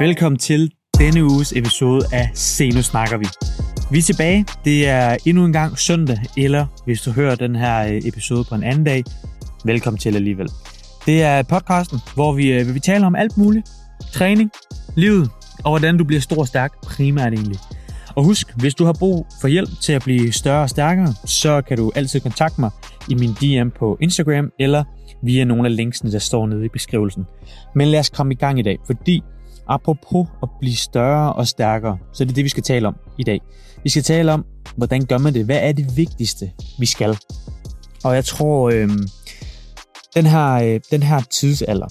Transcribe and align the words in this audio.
Velkommen 0.00 0.38
til 0.38 0.72
denne 0.98 1.24
uges 1.24 1.52
episode 1.56 2.04
af 2.12 2.30
Se 2.34 2.70
nu 2.70 2.82
snakker 2.82 3.16
vi. 3.16 3.26
Vi 3.90 3.98
er 3.98 4.02
tilbage. 4.02 4.46
Det 4.64 4.88
er 4.88 5.16
endnu 5.26 5.44
en 5.44 5.52
gang 5.52 5.78
søndag, 5.78 6.18
eller 6.36 6.66
hvis 6.84 7.00
du 7.00 7.10
hører 7.10 7.34
den 7.34 7.56
her 7.56 7.86
øh, 7.86 8.00
episode 8.04 8.44
på 8.48 8.54
en 8.54 8.62
anden 8.62 8.84
dag, 8.84 9.04
velkommen 9.64 9.98
til 9.98 10.16
alligevel. 10.16 10.48
Det 11.06 11.22
er 11.22 11.42
podcasten, 11.42 11.98
hvor 12.14 12.32
vi, 12.32 12.52
øh, 12.52 12.74
vi 12.74 12.80
taler 12.80 13.06
om 13.06 13.14
alt 13.14 13.36
muligt. 13.36 13.68
Træning, 14.12 14.50
livet 14.96 15.30
og 15.64 15.70
hvordan 15.70 15.98
du 15.98 16.04
bliver 16.04 16.20
stor 16.20 16.38
og 16.38 16.48
stærk, 16.48 16.80
primært 16.82 17.32
egentlig. 17.32 17.58
Og 18.16 18.24
husk, 18.24 18.52
hvis 18.56 18.74
du 18.74 18.84
har 18.84 18.92
brug 18.92 19.26
for 19.40 19.48
hjælp 19.48 19.68
til 19.80 19.92
at 19.92 20.02
blive 20.02 20.32
større 20.32 20.62
og 20.62 20.70
stærkere, 20.70 21.14
så 21.24 21.62
kan 21.62 21.76
du 21.76 21.92
altid 21.94 22.20
kontakte 22.20 22.60
mig 22.60 22.70
i 23.08 23.14
min 23.14 23.30
DM 23.30 23.68
på 23.78 23.98
Instagram, 24.00 24.50
eller 24.58 24.84
via 25.22 25.44
nogle 25.44 25.68
af 25.68 25.76
linksene, 25.76 26.12
der 26.12 26.18
står 26.18 26.46
nede 26.46 26.64
i 26.64 26.68
beskrivelsen. 26.68 27.24
Men 27.74 27.88
lad 27.88 28.00
os 28.00 28.10
komme 28.10 28.32
i 28.32 28.36
gang 28.36 28.58
i 28.58 28.62
dag, 28.62 28.78
fordi 28.86 29.22
apropos 29.68 30.28
at 30.42 30.48
blive 30.60 30.76
større 30.76 31.32
og 31.32 31.46
stærkere, 31.46 31.98
så 32.12 32.24
det 32.24 32.30
er 32.30 32.34
det, 32.34 32.44
vi 32.44 32.48
skal 32.48 32.62
tale 32.62 32.88
om 32.88 32.96
i 33.18 33.22
dag. 33.22 33.40
Vi 33.84 33.90
skal 33.90 34.02
tale 34.02 34.32
om, 34.32 34.44
hvordan 34.76 35.04
gør 35.06 35.18
man 35.18 35.34
det? 35.34 35.44
Hvad 35.44 35.58
er 35.62 35.72
det 35.72 35.96
vigtigste, 35.96 36.52
vi 36.78 36.86
skal? 36.86 37.18
Og 38.04 38.14
jeg 38.14 38.24
tror, 38.24 38.70
øh, 38.70 38.88
den, 40.14 40.26
her, 40.26 40.52
øh, 40.52 40.80
den 40.90 41.02
her 41.02 41.20
tidsalder, 41.20 41.86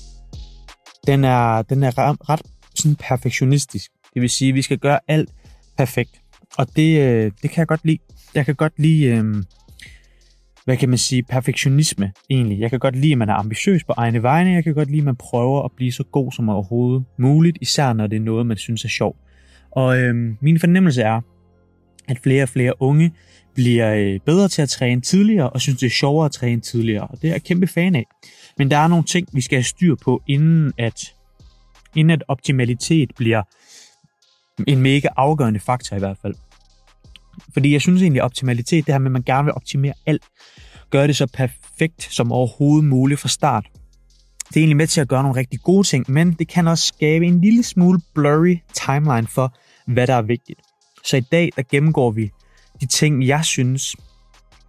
den 1.08 1.24
er, 1.24 1.62
den 1.62 1.84
er 1.84 1.98
ret, 1.98 2.18
ret 2.30 2.42
sådan 2.76 2.96
perfektionistisk. 2.96 3.92
Det 4.14 4.22
vil 4.22 4.30
sige, 4.30 4.50
at 4.50 4.56
vi 4.56 4.62
skal 4.62 4.78
gøre 4.78 5.00
alt 5.08 5.30
perfekt. 5.78 6.22
Og 6.58 6.76
det, 6.76 7.00
øh, 7.00 7.32
det 7.42 7.50
kan 7.50 7.58
jeg 7.58 7.68
godt 7.68 7.82
lide. 7.84 7.98
Jeg 8.36 8.46
kan 8.46 8.56
godt 8.56 8.74
lide, 8.78 9.06
øh, 9.06 9.24
hvad 10.66 10.78
kan 10.78 10.90
man 10.90 10.98
sige, 10.98 11.24
perfektionisme 11.24 12.12
egentlig. 12.30 12.60
Jeg 12.60 12.70
kan 12.70 12.80
godt 12.80 12.96
lide, 12.96 13.12
at 13.12 13.18
man 13.18 13.30
er 13.30 13.34
ambitiøs 13.34 13.84
på 13.84 13.94
egne 13.98 14.24
vegne. 14.24 14.52
Jeg 14.52 14.64
kan 14.64 14.74
godt 14.74 14.90
lide, 14.90 15.02
at 15.02 15.06
man 15.06 15.16
prøver 15.16 15.64
at 15.64 15.72
blive 15.76 15.92
så 15.92 16.04
god 16.04 16.32
som 16.32 16.50
overhovedet 16.50 17.06
muligt, 17.20 17.58
især 17.62 17.94
når 17.94 18.08
det 18.08 18.16
er 18.16 18.22
noget, 18.22 18.46
man 18.46 18.58
synes 18.58 18.86
er 18.86 18.90
sjovt. 18.90 19.18
Og 19.72 20.00
øh, 20.00 20.16
min 20.42 20.60
fornemmelse 20.60 21.02
er, 21.02 21.22
at 22.08 22.20
flere 22.20 22.44
og 22.44 22.50
flere 22.50 22.82
unge 22.82 23.12
bliver 23.56 23.96
øh, 23.96 24.20
bedre 24.26 24.48
til 24.48 24.62
at 24.62 24.70
træne 24.70 25.02
tidligere, 25.02 25.50
og 25.50 25.62
synes, 25.62 25.80
det 25.80 25.86
er 25.86 25.92
sjovere 25.92 26.26
at 26.26 26.32
træne 26.32 26.62
tidligere. 26.62 27.08
Og 27.08 27.22
det 27.22 27.28
er 27.28 27.32
jeg 27.32 27.44
kæmpe 27.44 27.68
fan 27.68 27.96
af. 27.96 28.06
Men 28.58 28.72
der 28.72 28.78
er 28.78 28.88
nogle 28.88 29.04
ting, 29.04 29.28
vi 29.34 29.42
skal 29.42 29.58
have 29.58 29.64
styr 29.64 29.96
på, 29.96 30.22
inden 30.28 30.74
at, 30.78 31.14
inden 31.96 32.12
at 32.12 32.24
optimalitet 32.28 33.12
bliver 33.18 33.44
en 34.68 34.82
mega 34.82 35.08
afgørende 35.18 35.60
faktor 35.60 35.96
i 35.96 36.00
hvert 36.00 36.18
fald. 36.22 36.36
Fordi 37.54 37.74
jeg 37.74 37.82
synes 37.82 38.02
egentlig, 38.02 38.22
at 38.22 38.26
optimalitet, 38.26 38.86
det 38.86 38.94
her 38.94 39.00
med, 39.00 39.08
at 39.08 39.12
man 39.12 39.24
gerne 39.24 39.46
vil 39.46 39.54
optimere 39.54 39.94
alt, 40.06 40.24
gøre 40.90 41.08
det 41.08 41.16
så 41.16 41.28
perfekt 41.34 42.04
som 42.04 42.32
overhovedet 42.32 42.90
muligt 42.90 43.20
fra 43.20 43.30
start. 43.30 43.68
Det 44.48 44.58
er 44.58 44.62
egentlig 44.62 44.78
med 44.78 44.88
til 44.88 45.02
at 45.02 45.08
gøre 45.08 45.24
nogle 45.24 45.40
rigtig 45.40 45.60
gode 45.60 45.88
ting, 45.88 46.12
men 46.12 46.34
det 46.34 46.48
kan 46.48 46.68
også 46.68 46.86
skabe 46.86 47.26
en 47.26 47.42
lille 47.42 47.64
smule 47.64 48.02
blurry 48.16 48.58
timeline 48.74 49.28
for, 49.28 49.58
hvad 49.88 50.08
der 50.08 50.14
er 50.14 50.22
vigtigt. 50.22 50.60
Så 51.06 51.18
i 51.18 51.22
dag, 51.22 51.50
der 51.56 51.64
gennemgår 51.72 52.12
vi 52.12 52.32
de 52.82 52.86
ting, 52.86 53.28
jeg 53.28 53.46
synes 53.46 53.96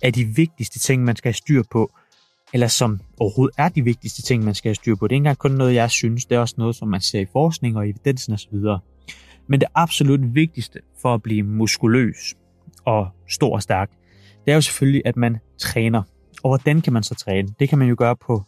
er 0.02 0.10
de 0.10 0.24
vigtigste 0.24 0.78
ting, 0.78 1.04
man 1.04 1.16
skal 1.16 1.28
have 1.28 1.34
styr 1.34 1.62
på, 1.70 1.92
eller 2.52 2.66
som 2.66 3.00
overhovedet 3.18 3.54
er 3.58 3.68
de 3.68 3.82
vigtigste 3.82 4.22
ting, 4.22 4.44
man 4.44 4.54
skal 4.54 4.68
have 4.68 4.74
styr 4.74 4.94
på. 4.94 5.06
Det 5.06 5.12
er 5.12 5.16
ikke 5.16 5.20
engang 5.20 5.38
kun 5.38 5.50
noget, 5.50 5.74
jeg 5.74 5.90
synes, 5.90 6.24
det 6.24 6.36
er 6.36 6.40
også 6.40 6.54
noget, 6.58 6.76
som 6.76 6.88
man 6.88 7.00
ser 7.00 7.20
i 7.20 7.26
forskning 7.32 7.76
og 7.76 7.88
evidensen 7.88 8.32
osv. 8.32 8.54
Men 9.52 9.60
det 9.60 9.68
absolut 9.74 10.34
vigtigste 10.34 10.78
for 11.02 11.14
at 11.14 11.22
blive 11.22 11.42
muskuløs 11.42 12.34
og 12.84 13.08
stor 13.28 13.54
og 13.54 13.62
stærk, 13.62 13.90
det 14.44 14.50
er 14.50 14.54
jo 14.54 14.60
selvfølgelig, 14.60 15.02
at 15.04 15.16
man 15.16 15.38
træner. 15.58 16.02
Og 16.42 16.50
hvordan 16.50 16.80
kan 16.80 16.92
man 16.92 17.02
så 17.02 17.14
træne? 17.14 17.48
Det 17.60 17.68
kan 17.68 17.78
man 17.78 17.88
jo 17.88 17.94
gøre 17.98 18.16
på 18.16 18.42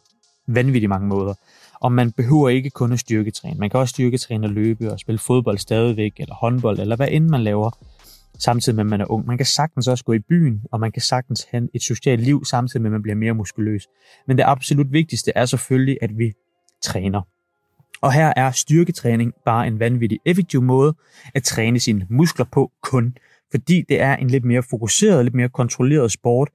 vanvittigt 0.47 0.89
mange 0.89 1.09
måder. 1.09 1.35
Og 1.81 1.93
man 1.93 2.13
behøver 2.13 2.49
ikke 2.49 2.71
kun 2.71 2.93
at 2.93 2.99
styrketræne. 2.99 3.59
Man 3.59 3.71
kan 3.71 3.81
også 3.81 3.93
styrketræne 3.93 4.47
og 4.47 4.51
løbe 4.51 4.93
og 4.93 4.99
spille 5.01 5.19
fodbold 5.19 5.59
stadigvæk, 5.59 6.13
eller 6.19 6.35
håndbold, 6.35 6.79
eller 6.79 6.97
hvad 6.97 7.09
end 7.11 7.29
man 7.29 7.41
laver, 7.41 7.71
samtidig 8.39 8.77
med, 8.77 8.85
at 8.85 8.91
man 8.91 9.01
er 9.01 9.11
ung. 9.11 9.27
Man 9.27 9.37
kan 9.37 9.47
sagtens 9.47 9.89
også 9.89 10.05
gå 10.05 10.13
i 10.13 10.19
byen, 10.19 10.63
og 10.73 10.81
man 10.81 10.93
kan 10.93 11.03
sagtens 11.03 11.47
have 11.51 11.69
et 11.75 11.83
socialt 11.83 12.23
liv, 12.23 12.45
samtidig 12.45 12.83
med, 12.83 12.89
at 12.89 12.93
man 12.93 13.03
bliver 13.03 13.17
mere 13.17 13.35
muskuløs. 13.35 13.87
Men 14.27 14.39
det 14.39 14.45
absolut 14.47 14.93
vigtigste 14.93 15.33
er 15.35 15.45
selvfølgelig, 15.45 15.99
at 16.03 16.19
vi 16.19 16.33
træner. 16.83 17.23
Og 18.05 18.13
her 18.13 18.33
er 18.37 18.51
styrketræning 18.51 19.33
bare 19.45 19.67
en 19.67 19.81
vanvittig 19.81 20.19
effektiv 20.27 20.63
måde 20.63 20.95
at 21.35 21.43
træne 21.43 21.81
sine 21.81 22.07
muskler 22.11 22.47
på 22.53 22.73
kun, 22.83 23.17
fordi 23.51 23.83
det 23.89 24.01
er 24.01 24.17
en 24.17 24.31
lidt 24.31 24.45
mere 24.45 24.63
fokuseret, 24.63 25.25
lidt 25.25 25.35
mere 25.35 25.49
kontrolleret 25.49 26.13
sport, 26.13 26.49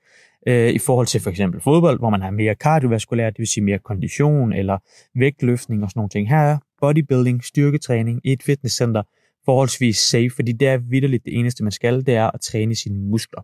øh, 0.48 0.70
i 0.70 0.80
forhold 0.80 1.08
til 1.08 1.22
for 1.22 1.30
eksempel 1.30 1.62
fodbold, 1.62 2.00
hvor 2.00 2.10
man 2.10 2.22
har 2.22 2.32
mere 2.32 2.56
kardiovaskulært, 2.56 3.34
det 3.34 3.40
vil 3.40 3.48
sige 3.48 3.64
mere 3.64 3.80
kondition 3.80 4.54
eller 4.54 4.78
vægtløftning 5.16 5.84
og 5.84 5.90
sådan 5.90 6.00
nogle 6.00 6.10
ting. 6.10 6.30
Her 6.30 6.38
er 6.38 6.58
bodybuilding, 6.82 7.44
styrketræning 7.44 8.22
i 8.24 8.34
et 8.34 8.44
fitnesscenter 8.44 9.04
forholdsvis 9.46 9.98
safe, 9.98 10.30
fordi 10.36 10.52
det 10.52 10.68
er 10.68 10.78
vidderligt 10.78 11.26
det 11.26 11.40
eneste, 11.40 11.64
man 11.64 11.72
skal, 11.72 12.06
det 12.06 12.16
er 12.16 12.32
at 12.32 12.42
træne 12.42 12.76
sine 12.76 13.00
muskler. 13.00 13.42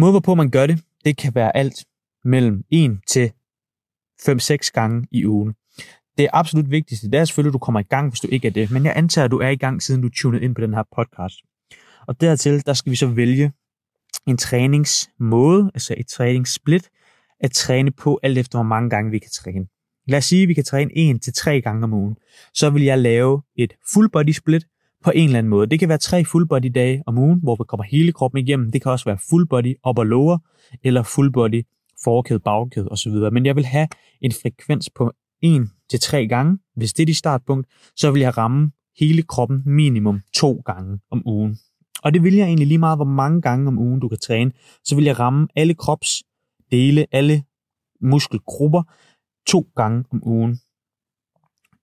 Måde, 0.00 0.12
hvorpå 0.12 0.34
man 0.34 0.50
gør 0.50 0.66
det, 0.66 0.82
det 1.04 1.16
kan 1.16 1.34
være 1.34 1.56
alt 1.56 1.84
mellem 2.24 2.64
1 2.70 2.98
til 3.08 3.32
5-6 4.22 4.70
gange 4.74 5.06
i 5.10 5.26
ugen. 5.26 5.54
Det 6.20 6.28
absolut 6.32 6.70
vigtigste, 6.70 7.10
det 7.10 7.20
er 7.20 7.24
selvfølgelig, 7.24 7.50
at 7.50 7.52
du 7.52 7.58
kommer 7.58 7.80
i 7.80 7.82
gang, 7.82 8.08
hvis 8.08 8.20
du 8.20 8.28
ikke 8.30 8.48
er 8.48 8.52
det. 8.52 8.70
Men 8.70 8.84
jeg 8.84 8.92
antager, 8.96 9.24
at 9.24 9.30
du 9.30 9.38
er 9.38 9.48
i 9.48 9.56
gang, 9.56 9.82
siden 9.82 10.02
du 10.02 10.08
tunede 10.08 10.42
ind 10.42 10.54
på 10.54 10.60
den 10.60 10.74
her 10.74 10.82
podcast. 10.96 11.36
Og 12.06 12.20
dertil, 12.20 12.66
der 12.66 12.72
skal 12.72 12.90
vi 12.90 12.96
så 12.96 13.06
vælge 13.06 13.52
en 14.26 14.36
træningsmåde, 14.36 15.70
altså 15.74 15.94
et 15.98 16.06
træningssplit, 16.06 16.88
at 17.40 17.50
træne 17.50 17.90
på 17.90 18.20
alt 18.22 18.38
efter, 18.38 18.58
hvor 18.58 18.64
mange 18.64 18.90
gange 18.90 19.10
vi 19.10 19.18
kan 19.18 19.30
træne. 19.30 19.66
Lad 20.08 20.18
os 20.18 20.24
sige, 20.24 20.42
at 20.42 20.48
vi 20.48 20.54
kan 20.54 20.64
træne 20.64 20.90
en 20.96 21.18
til 21.18 21.32
tre 21.32 21.60
gange 21.60 21.84
om 21.84 21.92
ugen. 21.92 22.16
Så 22.54 22.70
vil 22.70 22.82
jeg 22.82 22.98
lave 22.98 23.42
et 23.56 23.72
full 23.94 24.10
body 24.10 24.32
split 24.32 24.64
på 25.04 25.10
en 25.14 25.24
eller 25.24 25.38
anden 25.38 25.50
måde. 25.50 25.66
Det 25.66 25.78
kan 25.78 25.88
være 25.88 25.98
tre 25.98 26.24
full 26.24 26.48
body 26.48 26.70
dage 26.74 27.02
om 27.06 27.18
ugen, 27.18 27.40
hvor 27.42 27.56
vi 27.56 27.64
kommer 27.68 27.84
hele 27.84 28.12
kroppen 28.12 28.46
igennem. 28.46 28.70
Det 28.70 28.82
kan 28.82 28.92
også 28.92 29.04
være 29.04 29.18
full 29.30 29.46
body 29.46 29.74
op 29.82 29.98
og 29.98 30.06
lower, 30.06 30.38
eller 30.84 31.02
full 31.02 31.32
body 31.32 31.62
forkæde, 32.04 32.40
bagkæde 32.40 32.88
osv. 32.88 33.12
Men 33.12 33.46
jeg 33.46 33.56
vil 33.56 33.64
have 33.64 33.88
en 34.20 34.32
frekvens 34.32 34.90
på 34.96 35.12
en 35.42 35.70
til 35.90 36.00
tre 36.00 36.26
gange. 36.26 36.58
Hvis 36.76 36.92
det 36.92 37.02
er 37.02 37.06
dit 37.06 37.16
startpunkt, 37.16 37.66
så 37.96 38.10
vil 38.10 38.20
jeg 38.20 38.38
ramme 38.38 38.70
hele 38.98 39.22
kroppen 39.22 39.62
minimum 39.66 40.20
to 40.34 40.62
gange 40.66 40.98
om 41.10 41.22
ugen. 41.26 41.58
Og 42.02 42.14
det 42.14 42.22
vil 42.22 42.34
jeg 42.34 42.46
egentlig 42.46 42.66
lige 42.66 42.78
meget, 42.78 42.98
hvor 42.98 43.04
mange 43.04 43.42
gange 43.42 43.68
om 43.68 43.78
ugen 43.78 44.00
du 44.00 44.08
kan 44.08 44.18
træne. 44.18 44.52
Så 44.84 44.94
vil 44.94 45.04
jeg 45.04 45.18
ramme 45.18 45.48
alle 45.56 45.74
kropsdele, 45.74 47.06
alle 47.12 47.42
muskelgrupper 48.00 48.82
to 49.46 49.66
gange 49.76 50.04
om 50.12 50.22
ugen. 50.26 50.60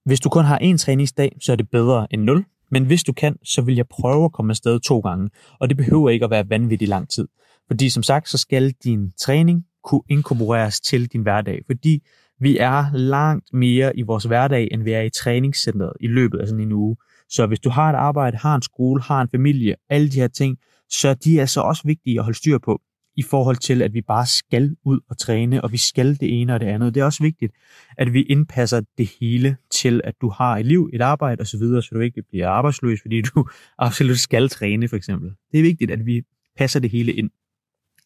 Hvis 0.06 0.20
du 0.20 0.30
kun 0.30 0.46
har 0.46 0.60
én 0.60 0.78
træningsdag, 0.78 1.38
så 1.42 1.52
er 1.52 1.56
det 1.56 1.70
bedre 1.70 2.08
end 2.14 2.24
0. 2.24 2.46
Men 2.72 2.86
hvis 2.86 3.04
du 3.04 3.14
kan, 3.14 3.38
så 3.44 3.62
vil 3.62 3.76
jeg 3.76 3.88
prøve 3.88 4.26
at 4.26 4.32
komme 4.32 4.52
afsted 4.52 4.80
to 4.80 5.00
gange. 5.00 5.30
Og 5.60 5.70
det 5.70 5.78
behøver 5.78 6.10
ikke 6.10 6.26
at 6.26 6.32
være 6.32 6.50
vanvittigt 6.50 6.90
lang 6.90 7.10
tid. 7.10 7.28
Fordi 7.68 7.90
som 7.90 8.04
sagt, 8.04 8.30
så 8.30 8.38
skal 8.38 8.72
din 8.84 9.12
træning 9.12 9.66
kunne 9.84 10.02
inkorporeres 10.10 10.82
til 10.82 11.08
din 11.08 11.22
hverdag. 11.22 11.62
Fordi 11.66 12.04
vi 12.40 12.58
er 12.58 12.86
langt 12.94 13.54
mere 13.54 13.98
i 13.98 14.02
vores 14.02 14.24
hverdag, 14.24 14.68
end 14.72 14.84
vi 14.84 14.92
er 14.92 15.02
i 15.02 15.10
træningscenteret 15.10 15.94
i 16.00 16.08
løbet 16.08 16.40
af 16.40 16.48
sådan 16.48 16.64
en 16.64 16.72
uge. 16.72 16.96
Så 17.30 17.48
hvis 17.48 17.60
du 17.60 17.70
har 17.70 17.90
et 17.90 17.96
arbejde, 17.96 18.38
har 18.38 18.56
en 18.56 18.62
skole, 18.62 19.02
har 19.02 19.22
en 19.22 19.30
familie, 19.32 19.76
alle 19.90 20.10
de 20.10 20.20
her 20.20 20.28
ting, 20.28 20.58
så 20.90 21.14
de 21.14 21.40
er 21.40 21.46
så 21.46 21.62
også 21.62 21.82
vigtige 21.86 22.20
at 22.20 22.24
holde 22.24 22.38
styr 22.38 22.58
på 22.58 22.82
i 23.18 23.22
forhold 23.22 23.56
til, 23.56 23.82
at 23.82 23.94
vi 23.94 24.02
bare 24.02 24.26
skal 24.26 24.76
ud 24.86 25.00
og 25.10 25.18
træne, 25.18 25.64
og 25.64 25.72
vi 25.72 25.78
skal 25.78 26.20
det 26.20 26.42
ene 26.42 26.54
og 26.54 26.60
det 26.60 26.68
andet. 26.68 26.96
Det 26.96 27.02
er 27.02 27.06
også 27.06 27.24
vigtigt, 27.24 27.54
at 27.98 28.14
vi 28.14 28.22
indpasser 28.22 28.82
det 28.98 29.10
hele 29.20 29.58
til, 29.72 30.02
at 30.04 30.14
du 30.22 30.30
har 30.30 30.58
et 30.58 30.66
liv, 30.66 30.90
et 30.94 31.02
arbejde 31.02 31.42
osv., 31.42 31.60
så, 31.60 31.82
så 31.82 31.90
du 31.96 32.00
ikke 32.00 32.24
bliver 32.30 32.50
arbejdsløs, 32.50 33.02
fordi 33.02 33.22
du 33.22 33.48
absolut 33.80 34.20
skal 34.20 34.50
træne, 34.50 34.88
for 34.88 34.96
eksempel. 34.96 35.30
Det 35.52 35.60
er 35.60 35.64
vigtigt, 35.64 35.92
at 35.92 36.06
vi 36.06 36.22
passer 36.58 36.80
det 36.80 36.90
hele 36.90 37.14
ind. 37.14 37.30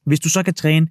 Hvis 0.06 0.20
du 0.20 0.30
så 0.30 0.44
kan 0.44 0.54
træne 0.54 0.88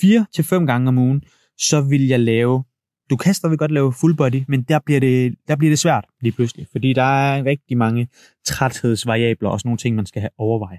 4 0.00 0.26
til 0.34 0.44
fem 0.44 0.66
gange 0.66 0.88
om 0.88 0.98
ugen, 0.98 1.22
så 1.58 1.80
vil 1.80 2.06
jeg 2.06 2.20
lave 2.20 2.64
du 3.12 3.16
kan 3.16 3.34
stadigvæk 3.34 3.58
godt 3.58 3.70
lave 3.70 3.92
full 3.92 4.16
body, 4.16 4.44
men 4.48 4.62
der 4.62 4.78
bliver, 4.78 5.00
det, 5.00 5.34
der 5.48 5.56
bliver 5.56 5.70
det 5.70 5.78
svært 5.78 6.04
lige 6.20 6.32
pludselig, 6.32 6.66
fordi 6.72 6.92
der 6.92 7.02
er 7.02 7.44
rigtig 7.44 7.76
mange 7.76 8.08
træthedsvariabler 8.44 9.48
og 9.50 9.60
sådan 9.60 9.68
nogle 9.68 9.78
ting, 9.78 9.96
man 9.96 10.06
skal 10.06 10.20
have 10.20 10.30
overveje. 10.38 10.78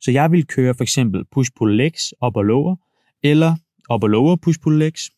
Så 0.00 0.10
jeg 0.10 0.32
vil 0.32 0.46
køre 0.46 0.74
for 0.74 0.82
eksempel 0.82 1.24
push-pull 1.36 1.76
legs 1.76 2.14
op 2.20 2.36
og 2.36 2.44
lower, 2.44 2.76
eller 3.22 3.56
op 3.88 4.02
og 4.02 4.10
lower 4.10 4.36
push-pull 4.36 4.78
legs, 4.78 5.10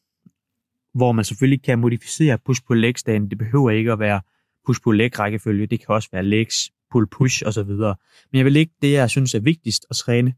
hvor 0.95 1.13
man 1.13 1.25
selvfølgelig 1.25 1.63
kan 1.63 1.79
modificere 1.79 2.39
push-pull 2.49 2.81
legs 2.81 3.03
dagen. 3.03 3.31
Det 3.31 3.39
behøver 3.39 3.71
ikke 3.71 3.93
at 3.93 3.99
være 3.99 4.21
push-pull 4.69 4.97
leg 4.97 5.19
rækkefølge, 5.19 5.67
det 5.67 5.81
kan 5.81 5.95
også 5.95 6.09
være 6.13 6.25
legs, 6.25 6.71
pull-push 6.95 7.43
osv. 7.47 7.71
Men 8.33 8.39
jeg 8.39 8.45
vil 8.45 8.53
lægge 8.53 8.73
det, 8.83 8.93
jeg 8.93 9.11
synes 9.11 9.35
er 9.35 9.41
vigtigst 9.41 9.87
at 9.91 9.97
træne 9.97 10.35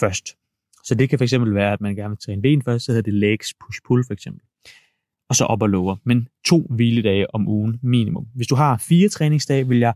først. 0.00 0.36
Så 0.84 0.94
det 0.94 1.10
kan 1.10 1.18
fx 1.18 1.32
være, 1.32 1.72
at 1.72 1.80
man 1.80 1.96
gerne 1.96 2.08
vil 2.08 2.18
træne 2.18 2.42
ben 2.42 2.62
først, 2.62 2.84
så 2.84 2.92
hedder 2.92 3.10
det 3.10 3.14
legs 3.14 3.54
push-pull 3.54 4.04
for 4.06 4.12
eksempel 4.12 4.47
og 5.28 5.36
så 5.36 5.44
op 5.44 5.62
og 5.62 5.68
lower. 5.68 5.96
Men 6.04 6.28
to 6.44 6.66
hviledage 6.70 7.34
om 7.34 7.48
ugen 7.48 7.78
minimum. 7.82 8.26
Hvis 8.34 8.46
du 8.46 8.54
har 8.54 8.78
fire 8.88 9.08
træningsdage, 9.08 9.68
vil 9.68 9.78
jeg 9.78 9.94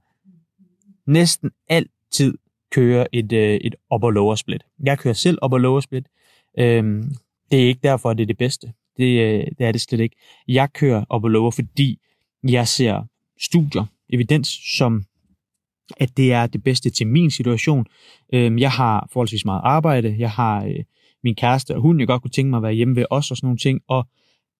næsten 1.06 1.50
altid 1.68 2.38
køre 2.72 3.14
et, 3.14 3.32
øh, 3.32 3.54
et 3.54 3.74
upper 3.94 4.10
lower 4.10 4.34
split. 4.34 4.62
Jeg 4.82 4.98
kører 4.98 5.14
selv 5.14 5.38
upper 5.44 5.58
lower 5.58 5.80
split. 5.80 6.06
Øhm, 6.58 7.14
det 7.50 7.62
er 7.62 7.66
ikke 7.66 7.80
derfor, 7.82 8.10
at 8.10 8.18
det 8.18 8.22
er 8.22 8.26
det 8.26 8.38
bedste. 8.38 8.72
Det, 8.96 9.20
øh, 9.20 9.46
det 9.58 9.66
er 9.66 9.72
det 9.72 9.80
slet 9.80 10.00
ikke. 10.00 10.16
Jeg 10.48 10.72
kører 10.72 11.14
upper 11.14 11.28
lower, 11.28 11.50
fordi 11.50 11.98
jeg 12.48 12.68
ser 12.68 13.02
studier, 13.40 13.84
evidens, 14.10 14.60
som 14.78 15.04
at 15.96 16.16
det 16.16 16.32
er 16.32 16.46
det 16.46 16.62
bedste 16.62 16.90
til 16.90 17.06
min 17.06 17.30
situation. 17.30 17.86
Øhm, 18.34 18.58
jeg 18.58 18.70
har 18.70 19.08
forholdsvis 19.12 19.44
meget 19.44 19.60
arbejde. 19.64 20.16
Jeg 20.18 20.30
har 20.30 20.64
øh, 20.64 20.84
min 21.24 21.34
kæreste 21.34 21.74
og 21.74 21.80
hun, 21.80 22.00
jeg 22.00 22.06
godt 22.06 22.22
kunne 22.22 22.30
tænke 22.30 22.50
mig 22.50 22.56
at 22.56 22.62
være 22.62 22.72
hjemme 22.72 22.96
ved 22.96 23.04
os 23.10 23.30
og 23.30 23.36
sådan 23.36 23.46
nogle 23.46 23.58
ting. 23.58 23.80
Og 23.88 24.06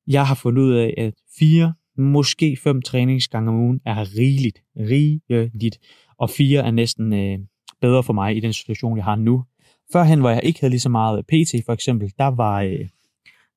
jeg 0.07 0.27
har 0.27 0.35
fundet 0.35 0.63
ud 0.63 0.73
af, 0.73 0.95
at 0.99 1.15
fire, 1.39 1.75
måske 1.99 2.59
fem 2.63 2.83
træningsgange 2.83 3.51
om 3.51 3.57
ugen 3.57 3.81
er 3.87 4.17
rigeligt. 4.19 4.63
Rigeligt. 4.77 5.79
Og 6.19 6.31
fire 6.31 6.67
er 6.67 6.71
næsten 6.71 7.13
øh, 7.13 7.39
bedre 7.81 8.03
for 8.03 8.13
mig 8.13 8.37
i 8.37 8.41
den 8.41 8.53
situation, 8.53 8.97
jeg 8.97 9.05
har 9.05 9.17
nu. 9.17 9.45
Førhen, 9.93 10.21
hvor 10.21 10.31
jeg 10.31 10.45
ikke 10.45 10.61
havde 10.61 10.71
lige 10.71 10.81
så 10.81 10.89
meget 10.89 11.27
PT 11.27 11.65
for 11.67 11.73
eksempel, 11.73 12.13
der 12.19 12.27
var, 12.27 12.63
øh, 12.63 12.89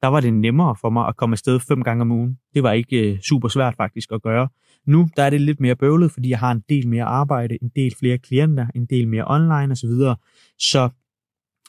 der 0.02 0.08
var 0.08 0.20
det 0.20 0.34
nemmere 0.34 0.76
for 0.82 0.90
mig 0.90 1.08
at 1.08 1.18
komme 1.18 1.34
afsted 1.34 1.60
fem 1.60 1.84
gange 1.84 2.02
om 2.02 2.12
ugen. 2.12 2.38
Det 2.54 2.64
var 2.64 2.72
ikke 2.72 2.98
øh, 2.98 3.20
super 3.20 3.48
svært 3.48 3.76
faktisk 3.76 4.12
at 4.12 4.22
gøre. 4.22 4.48
Nu 4.88 5.08
der 5.18 5.24
er 5.24 5.30
det 5.30 5.42
lidt 5.42 5.60
mere 5.60 5.76
bøvlet, 5.76 6.12
fordi 6.12 6.30
jeg 6.30 6.40
har 6.40 6.52
en 6.52 6.64
del 6.70 6.88
mere 6.88 7.04
arbejde, 7.04 7.58
en 7.62 7.72
del 7.76 7.96
flere 8.00 8.18
klienter, 8.18 8.68
en 8.76 8.86
del 8.86 9.08
mere 9.08 9.24
online 9.28 9.72
osv. 9.72 9.90
Så, 9.90 10.16
så 10.60 10.90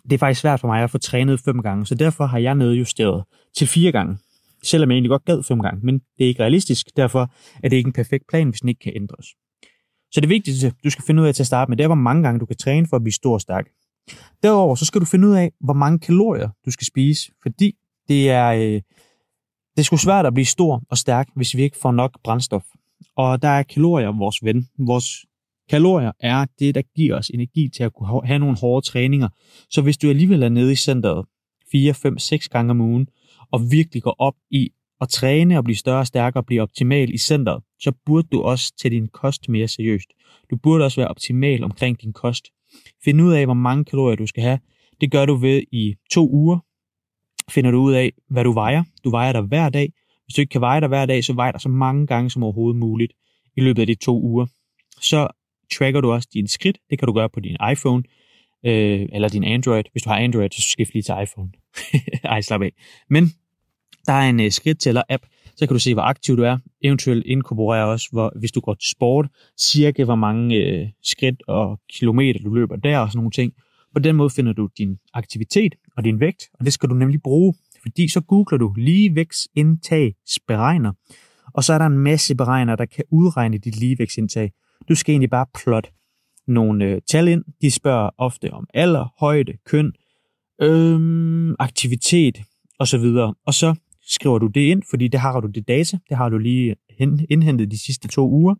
det 0.02 0.12
er 0.12 0.18
faktisk 0.18 0.40
svært 0.40 0.60
for 0.60 0.68
mig 0.68 0.82
at 0.82 0.90
få 0.90 0.98
trænet 0.98 1.40
fem 1.40 1.62
gange, 1.62 1.86
så 1.86 1.94
derfor 1.94 2.26
har 2.26 2.38
jeg 2.38 2.54
nedjusteret 2.54 3.24
til 3.56 3.66
fire 3.66 3.92
gange. 3.92 4.16
Selvom 4.66 4.90
jeg 4.90 4.94
egentlig 4.94 5.10
godt 5.10 5.24
gad 5.24 5.42
fem 5.42 5.60
gange, 5.60 5.80
men 5.86 5.94
det 6.18 6.24
er 6.24 6.28
ikke 6.28 6.42
realistisk, 6.42 6.86
derfor 6.96 7.32
er 7.62 7.68
det 7.68 7.76
ikke 7.76 7.88
en 7.88 7.92
perfekt 7.92 8.24
plan, 8.28 8.48
hvis 8.48 8.60
den 8.60 8.68
ikke 8.68 8.78
kan 8.78 8.92
ændres. 8.96 9.26
Så 10.12 10.20
det 10.20 10.28
vigtigste, 10.28 10.72
du 10.84 10.90
skal 10.90 11.04
finde 11.04 11.22
ud 11.22 11.26
af 11.26 11.34
til 11.34 11.42
at 11.42 11.46
starte 11.46 11.70
med, 11.70 11.76
det 11.76 11.84
er, 11.84 11.88
hvor 11.88 11.94
mange 11.94 12.22
gange 12.22 12.40
du 12.40 12.46
kan 12.46 12.56
træne 12.56 12.86
for 12.86 12.96
at 12.96 13.02
blive 13.02 13.12
stor 13.12 13.34
og 13.34 13.40
stærk. 13.40 13.66
Derudover 14.42 14.74
så 14.74 14.84
skal 14.84 15.00
du 15.00 15.06
finde 15.06 15.28
ud 15.28 15.34
af, 15.34 15.52
hvor 15.60 15.74
mange 15.74 15.98
kalorier 15.98 16.48
du 16.66 16.70
skal 16.70 16.86
spise, 16.86 17.32
fordi 17.42 17.74
det 18.08 18.30
er, 18.30 18.48
øh, 18.48 18.82
det 19.76 19.78
er 19.78 19.82
sgu 19.82 19.96
svært 19.96 20.26
at 20.26 20.34
blive 20.34 20.46
stor 20.46 20.82
og 20.90 20.98
stærk, 20.98 21.28
hvis 21.36 21.56
vi 21.56 21.62
ikke 21.62 21.76
får 21.82 21.92
nok 21.92 22.18
brændstof. 22.24 22.64
Og 23.16 23.42
der 23.42 23.48
er 23.48 23.62
kalorier 23.62 24.18
vores 24.18 24.44
ven. 24.44 24.68
Vores 24.78 25.26
kalorier 25.70 26.12
er 26.20 26.46
det, 26.58 26.74
der 26.74 26.82
giver 26.96 27.16
os 27.16 27.28
energi 27.28 27.68
til 27.68 27.82
at 27.82 27.92
kunne 27.92 28.26
have 28.26 28.38
nogle 28.38 28.56
hårde 28.56 28.86
træninger. 28.86 29.28
Så 29.70 29.82
hvis 29.82 29.96
du 29.96 30.08
alligevel 30.08 30.42
er 30.42 30.48
nede 30.48 30.72
i 30.72 30.76
centret 30.76 31.26
4, 31.72 31.94
5, 31.94 32.18
6 32.18 32.48
gange 32.48 32.70
om 32.70 32.80
ugen, 32.80 33.08
og 33.52 33.60
virkelig 33.70 34.02
går 34.02 34.16
op 34.18 34.34
i 34.50 34.70
at 35.00 35.08
træne 35.08 35.58
og 35.58 35.64
blive 35.64 35.76
større 35.76 35.98
og 35.98 36.06
stærkere 36.06 36.40
og 36.40 36.46
blive 36.46 36.62
optimal 36.62 37.14
i 37.14 37.18
centret, 37.18 37.62
så 37.80 37.92
burde 38.06 38.28
du 38.32 38.42
også 38.42 38.72
tage 38.82 38.94
din 38.94 39.08
kost 39.08 39.48
mere 39.48 39.68
seriøst. 39.68 40.08
Du 40.50 40.56
burde 40.56 40.84
også 40.84 41.00
være 41.00 41.08
optimal 41.08 41.64
omkring 41.64 42.02
din 42.02 42.12
kost. 42.12 42.44
Find 43.04 43.22
ud 43.22 43.32
af, 43.32 43.44
hvor 43.44 43.54
mange 43.54 43.84
kalorier 43.84 44.16
du 44.16 44.26
skal 44.26 44.42
have. 44.42 44.58
Det 45.00 45.10
gør 45.10 45.26
du 45.26 45.34
ved 45.34 45.62
i 45.72 45.94
to 46.12 46.30
uger. 46.30 46.58
Finder 47.50 47.70
du 47.70 47.78
ud 47.78 47.92
af, 47.92 48.12
hvad 48.30 48.44
du 48.44 48.52
vejer. 48.52 48.84
Du 49.04 49.10
vejer 49.10 49.32
dig 49.32 49.42
hver 49.42 49.68
dag. 49.68 49.92
Hvis 50.24 50.34
du 50.34 50.40
ikke 50.40 50.50
kan 50.50 50.60
veje 50.60 50.80
dig 50.80 50.88
hver 50.88 51.06
dag, 51.06 51.24
så 51.24 51.32
vejer 51.32 51.52
dig 51.52 51.60
så 51.60 51.68
mange 51.68 52.06
gange 52.06 52.30
som 52.30 52.42
overhovedet 52.42 52.80
muligt 52.80 53.12
i 53.56 53.60
løbet 53.60 53.80
af 53.80 53.86
de 53.86 53.94
to 53.94 54.22
uger. 54.22 54.46
Så 55.00 55.28
tracker 55.78 56.00
du 56.00 56.12
også 56.12 56.28
dine 56.34 56.48
skridt. 56.48 56.78
Det 56.90 56.98
kan 56.98 57.06
du 57.06 57.12
gøre 57.12 57.28
på 57.28 57.40
din 57.40 57.56
iPhone 57.72 58.02
øh, 58.66 59.08
eller 59.12 59.28
din 59.28 59.44
Android. 59.44 59.84
Hvis 59.92 60.02
du 60.02 60.10
har 60.10 60.16
Android, 60.16 60.50
så 60.50 60.62
skift 60.62 60.94
lige 60.94 61.02
til 61.02 61.14
iPhone. 61.22 61.50
Ej, 62.32 62.40
slap 62.40 62.62
af. 62.62 62.72
Men 63.10 63.30
der 64.06 64.12
er 64.12 64.28
en 64.28 64.40
øh, 64.40 64.50
skridttæller-app, 64.50 65.26
så 65.56 65.66
kan 65.66 65.74
du 65.74 65.78
se, 65.78 65.94
hvor 65.94 66.02
aktiv 66.02 66.36
du 66.36 66.42
er. 66.42 66.58
Eventuelt 66.82 67.26
inkorporere 67.26 67.86
også, 67.86 68.08
hvor, 68.12 68.32
hvis 68.38 68.52
du 68.52 68.60
går 68.60 68.74
til 68.74 68.90
sport, 68.90 69.28
cirka 69.60 70.04
hvor 70.04 70.14
mange 70.14 70.56
øh, 70.56 70.88
skridt 71.02 71.42
og 71.48 71.80
kilometer 71.92 72.40
du 72.40 72.54
løber 72.54 72.76
der 72.76 72.98
og 72.98 73.08
sådan 73.08 73.18
nogle 73.18 73.30
ting. 73.30 73.52
På 73.94 74.00
den 74.00 74.16
måde 74.16 74.30
finder 74.30 74.52
du 74.52 74.68
din 74.78 74.98
aktivitet 75.14 75.74
og 75.96 76.04
din 76.04 76.20
vægt, 76.20 76.48
og 76.58 76.64
det 76.64 76.72
skal 76.72 76.88
du 76.88 76.94
nemlig 76.94 77.22
bruge, 77.22 77.54
fordi 77.82 78.08
så 78.08 78.20
googler 78.20 78.58
du 78.58 78.74
ligevægtsindtagsberegner, 78.76 80.92
og 81.54 81.64
så 81.64 81.72
er 81.72 81.78
der 81.78 81.86
en 81.86 81.98
masse 81.98 82.34
beregner, 82.34 82.76
der 82.76 82.84
kan 82.84 83.04
udregne 83.10 83.58
dit 83.58 83.76
ligevægtsindtag. 83.76 84.52
Du 84.88 84.94
skal 84.94 85.12
egentlig 85.12 85.30
bare 85.30 85.46
plotte 85.54 85.90
nogle 86.48 86.84
øh, 86.84 87.00
tal 87.10 87.28
ind. 87.28 87.44
De 87.62 87.70
spørger 87.70 88.10
ofte 88.18 88.52
om 88.52 88.66
alder, 88.74 89.14
højde, 89.18 89.52
køn, 89.66 89.92
øh, 90.62 91.54
aktivitet 91.58 92.42
osv. 92.78 93.04
Og 93.46 93.54
så 93.54 93.74
skriver 94.02 94.38
du 94.38 94.46
det 94.46 94.60
ind, 94.60 94.82
fordi 94.90 95.08
det 95.08 95.20
har 95.20 95.40
du 95.40 95.48
det 95.48 95.68
data, 95.68 95.98
det 96.08 96.16
har 96.16 96.28
du 96.28 96.38
lige 96.38 96.76
indhentet 97.30 97.70
de 97.70 97.78
sidste 97.78 98.08
to 98.08 98.30
uger, 98.30 98.54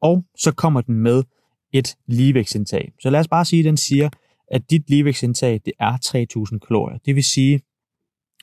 og 0.00 0.24
så 0.36 0.52
kommer 0.52 0.80
den 0.80 0.94
med 0.94 1.22
et 1.72 1.96
ligevægtsindtag. 2.06 2.92
Så 3.00 3.10
lad 3.10 3.20
os 3.20 3.28
bare 3.28 3.44
sige, 3.44 3.60
at 3.60 3.64
den 3.64 3.76
siger, 3.76 4.08
at 4.50 4.70
dit 4.70 4.90
ligevægtsindtag 4.90 5.60
det 5.64 5.72
er 5.80 5.92
3.000 6.52 6.58
kalorier. 6.58 6.98
Det 6.98 7.14
vil 7.14 7.24
sige, 7.24 7.60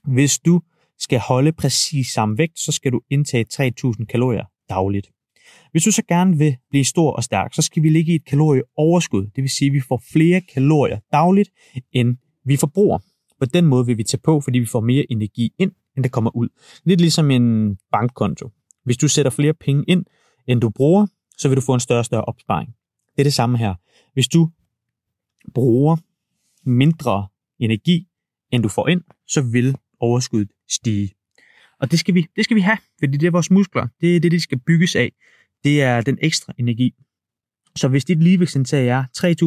hvis 0.04 0.40
du 0.40 0.62
skal 1.00 1.20
holde 1.20 1.52
præcis 1.52 2.08
samme 2.08 2.38
vægt, 2.38 2.60
så 2.60 2.72
skal 2.72 2.92
du 2.92 3.02
indtage 3.10 3.46
3.000 3.54 4.06
kalorier 4.06 4.46
dagligt. 4.70 5.12
Hvis 5.78 5.84
du 5.84 5.92
så 5.92 6.04
gerne 6.08 6.38
vil 6.38 6.58
blive 6.70 6.84
stor 6.84 7.12
og 7.12 7.24
stærk, 7.24 7.54
så 7.54 7.62
skal 7.62 7.84
vi 7.84 7.90
ligge 7.90 8.12
i 8.12 8.16
et 8.16 8.26
kalorieoverskud. 8.26 9.26
Det 9.36 9.42
vil 9.42 9.50
sige, 9.50 9.68
at 9.68 9.74
vi 9.74 9.80
får 9.80 10.04
flere 10.12 10.42
kalorier 10.42 11.00
dagligt, 11.12 11.50
end 11.92 12.18
vi 12.46 12.58
forbruger. 12.58 13.00
På 13.40 13.46
den 13.46 13.66
måde 13.66 13.86
vil 13.86 13.98
vi 13.98 14.04
tage 14.04 14.22
på, 14.24 14.42
fordi 14.42 14.60
vi 14.60 14.66
får 14.66 14.82
mere 14.82 15.06
energi 15.10 15.54
ind, 15.60 15.72
end 15.96 16.04
der 16.04 16.10
kommer 16.10 16.36
ud. 16.36 16.50
Lidt 16.84 17.02
ligesom 17.02 17.32
en 17.32 17.78
bankkonto. 17.92 18.50
Hvis 18.84 18.98
du 18.98 19.08
sætter 19.08 19.32
flere 19.32 19.54
penge 19.54 19.84
ind, 19.88 20.06
end 20.48 20.62
du 20.62 20.70
bruger, 20.70 21.08
så 21.38 21.50
vil 21.50 21.56
du 21.56 21.62
få 21.62 21.74
en 21.74 21.80
større 21.80 22.00
og 22.00 22.06
større 22.06 22.26
opsparing. 22.26 22.70
Det 23.16 23.22
er 23.22 23.24
det 23.24 23.34
samme 23.34 23.58
her. 23.58 23.76
Hvis 24.14 24.28
du 24.28 24.50
bruger 25.54 25.98
mindre 26.64 27.28
energi, 27.60 28.08
end 28.52 28.64
du 28.64 28.70
får 28.70 28.88
ind, 28.88 29.02
så 29.28 29.42
vil 29.42 29.78
overskuddet 30.00 30.52
stige. 30.70 31.12
Og 31.80 31.92
det 31.92 32.00
skal 32.00 32.14
vi, 32.14 32.28
det 32.36 32.44
skal 32.44 32.56
vi 32.56 32.62
have, 32.62 32.78
fordi 33.00 33.18
det 33.18 33.28
er 33.28 33.32
vores 33.32 33.52
muskler. 33.52 33.88
Det 34.02 34.16
er 34.16 34.20
det, 34.20 34.32
de 34.32 34.40
skal 34.40 34.60
bygges 34.60 34.96
af. 34.96 35.12
Det 35.64 35.82
er 35.82 36.02
den 36.02 36.18
ekstra 36.22 36.54
energi. 36.58 36.94
Så 37.76 37.88
hvis 37.88 38.06
dit 38.06 38.24
ligevægtsindtag 38.24 38.88
er 38.88 39.04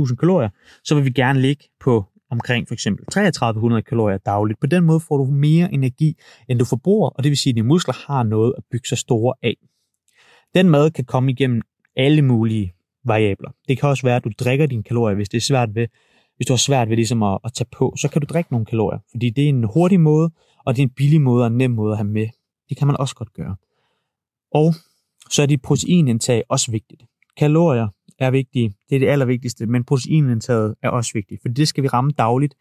3.000 0.09 0.17
kalorier, 0.17 0.49
så 0.85 0.95
vil 0.95 1.05
vi 1.05 1.11
gerne 1.11 1.41
ligge 1.41 1.65
på 1.81 2.05
omkring 2.31 2.69
for 2.69 2.75
eksempel 2.75 3.07
3300 3.07 3.83
kalorier 3.83 4.19
dagligt. 4.19 4.61
På 4.61 4.67
den 4.67 4.85
måde 4.85 5.01
får 5.01 5.17
du 5.17 5.25
mere 5.25 5.75
energi, 5.75 6.17
end 6.49 6.59
du 6.59 6.65
forbruger, 6.65 7.11
og 7.11 7.25
det 7.25 7.31
vil 7.31 7.39
sige, 7.39 7.51
at 7.51 7.55
dine 7.55 7.69
muskler 7.69 7.95
har 8.07 8.23
noget 8.23 8.55
at 8.59 8.65
bygge 8.71 8.89
sig 8.89 8.99
store 8.99 9.35
af. 9.43 9.57
Den 10.55 10.71
mad 10.71 10.91
kan 10.91 11.05
komme 11.05 11.31
igennem 11.31 11.62
alle 11.97 12.23
mulige 12.23 12.75
variabler. 13.05 13.51
Det 13.69 13.79
kan 13.79 13.89
også 13.89 14.07
være, 14.07 14.17
at 14.17 14.25
du 14.25 14.31
drikker 14.39 14.67
dine 14.67 14.83
kalorier, 14.83 15.17
hvis 15.17 15.29
det 15.29 15.37
er 15.37 15.43
svært 15.43 15.75
ved, 15.75 15.87
hvis 16.37 16.47
du 16.47 16.53
har 16.53 16.59
svært 16.59 16.89
ved 16.89 16.97
ligesom 16.97 17.23
at, 17.23 17.39
at 17.45 17.53
tage 17.55 17.69
på, 17.73 17.95
så 17.97 18.09
kan 18.09 18.23
du 18.23 18.27
drikke 18.31 18.53
nogle 18.53 18.67
kalorier, 18.67 18.99
fordi 19.11 19.31
det 19.31 19.45
er 19.45 19.49
en 19.49 19.64
hurtig 19.64 20.00
måde, 20.00 20.31
og 20.64 20.76
det 20.76 20.83
er 20.83 20.87
en 20.87 20.95
billig 20.97 21.21
måde 21.21 21.43
og 21.43 21.47
en 21.47 21.57
nem 21.57 21.71
måde 21.71 21.93
at 21.93 21.99
have 21.99 22.09
med. 22.09 22.29
Det 22.69 22.76
kan 22.76 22.87
man 22.87 22.97
også 22.97 23.14
godt 23.14 23.33
gøre. 23.33 23.57
Og 24.52 24.75
så 25.30 25.42
er 25.42 25.46
dit 25.46 25.62
proteinindtag 25.62 26.42
også 26.49 26.70
vigtigt. 26.70 27.02
Kalorier 27.37 27.88
er 28.18 28.30
vigtige. 28.30 28.72
Det 28.90 28.96
er 28.96 28.99
det 28.99 29.08
allervigtigste, 29.08 29.66
men 29.66 29.84
proteinindtaget 29.84 30.75
er 30.82 30.88
også 30.88 31.10
vigtigt, 31.14 31.42
for 31.42 31.49
det 31.49 31.68
skal 31.68 31.82
vi 31.82 31.88
ramme 31.88 32.10
dagligt. 32.18 32.54